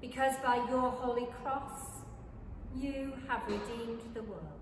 [0.00, 2.02] because by your holy cross
[2.74, 4.60] you have redeemed the world.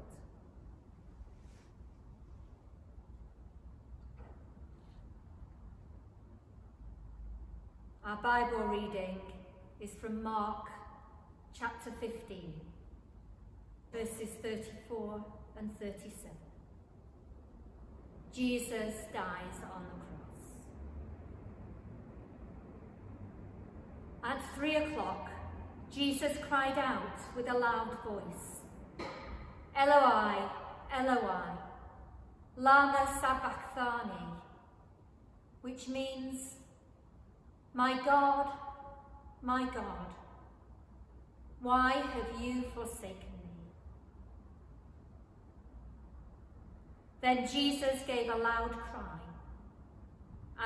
[8.05, 9.20] Our Bible reading
[9.80, 10.67] is from Mark
[11.52, 12.55] chapter 15,
[13.92, 15.25] verses 34
[15.58, 16.30] and 37.
[18.33, 20.17] Jesus dies on the cross.
[24.28, 25.30] At three o'clock,
[25.90, 29.06] Jesus cried out with a loud voice,
[29.74, 30.34] Eloi,
[30.94, 31.48] Eloi,
[32.58, 34.26] lama sabachthani,
[35.62, 36.56] which means,
[37.72, 38.50] My God,
[39.40, 40.12] my God,
[41.62, 43.56] why have you forsaken me?
[47.22, 49.20] Then Jesus gave a loud cry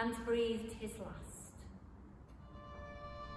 [0.00, 1.31] and breathed his last.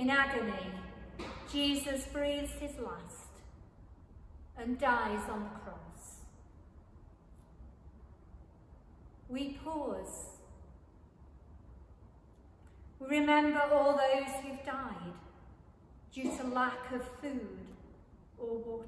[0.00, 0.52] In agony,
[1.52, 3.28] Jesus breathes his last
[4.56, 6.20] and dies on the cross.
[9.28, 10.29] We pause
[13.00, 15.14] Remember all those who've died
[16.12, 17.66] due to lack of food
[18.38, 18.86] or water.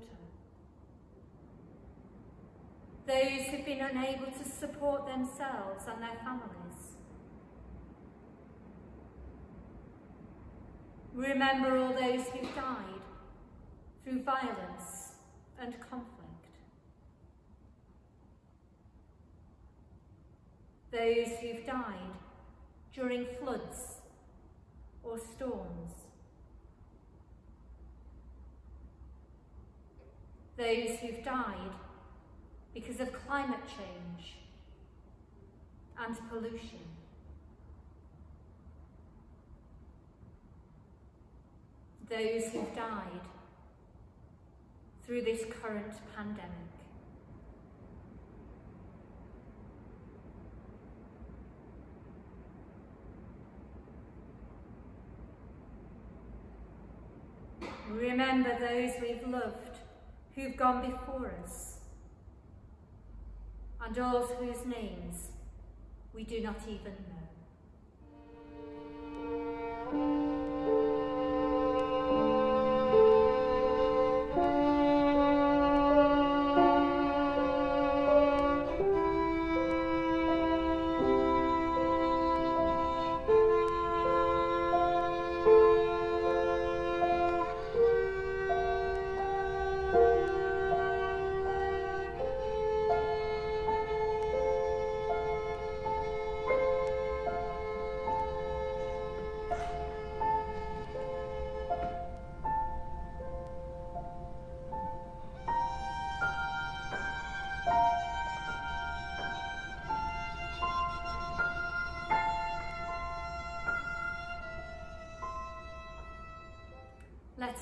[3.06, 6.97] Those who've been unable to support themselves and their families.
[11.15, 13.00] Remember all those who've died
[14.05, 15.15] through violence
[15.59, 16.11] and conflict.
[20.91, 22.12] Those who've died
[22.94, 24.02] during floods
[25.03, 25.93] or storms.
[30.57, 31.73] Those who've died
[32.75, 34.37] because of climate change
[35.99, 36.81] and pollution.
[42.12, 43.21] those who've died
[45.06, 46.81] through this current pandemic.
[57.93, 59.79] Remember those we've loved
[60.35, 61.79] who've gone before us
[63.85, 65.29] and all whose names
[66.15, 66.94] we do not even
[69.93, 70.22] know.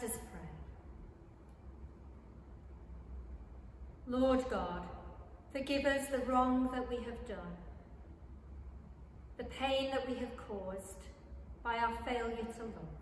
[0.00, 0.40] Let us pray.
[4.06, 4.86] Lord God,
[5.52, 7.56] forgive us the wrong that we have done,
[9.36, 11.02] the pain that we have caused
[11.62, 12.96] by our failure to love.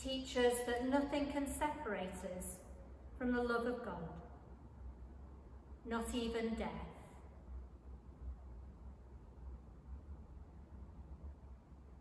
[0.00, 2.58] Teach us that nothing can separate us
[3.18, 4.10] from the love of God,
[5.84, 6.88] not even death.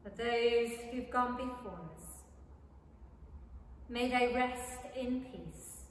[0.01, 2.23] for those who've gone before us.
[3.89, 5.83] May they rest in peace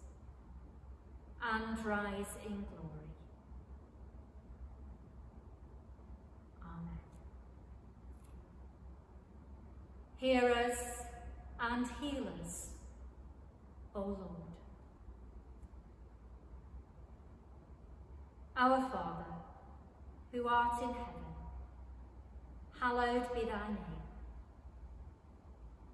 [1.42, 3.06] and rise in glory.
[6.62, 6.98] Amen.
[10.18, 10.78] Hear us
[11.60, 12.68] and heal us,
[13.94, 14.18] O Lord.
[18.56, 19.24] Our Father,
[20.32, 21.26] who art in heaven,
[22.80, 23.95] hallowed be thy name.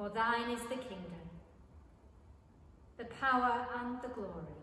[0.00, 1.28] For thine is the kingdom,
[2.96, 4.56] the power and the glory,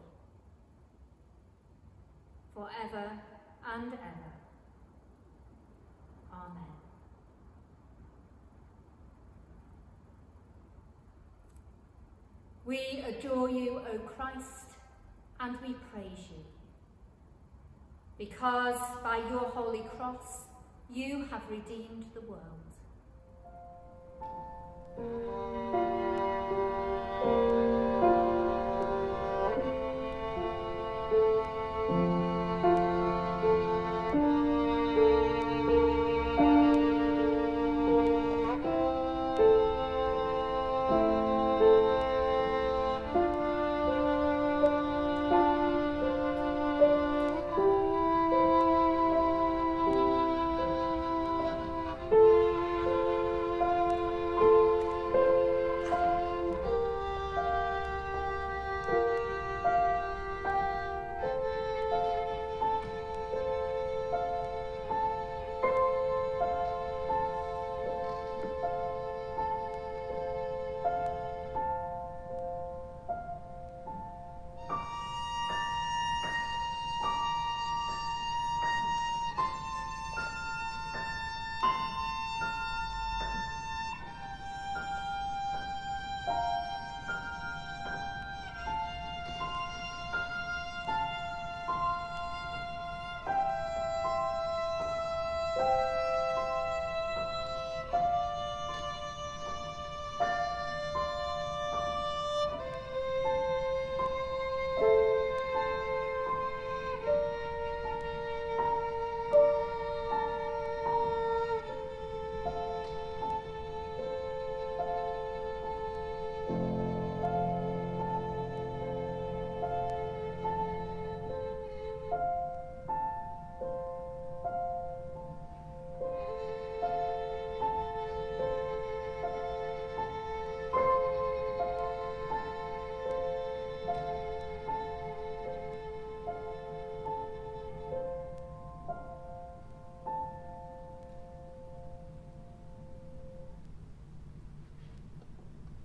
[2.56, 3.12] forever
[3.72, 4.32] and ever.
[6.34, 6.64] Amen.
[12.66, 14.72] We adore you, O Christ,
[15.40, 16.44] and we praise you,
[18.18, 20.46] because by your holy cross
[20.92, 22.42] you have redeemed the world.
[24.98, 25.67] Thank you.